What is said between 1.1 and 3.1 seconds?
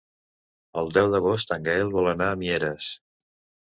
d'agost en Gaël vol anar a Mieres.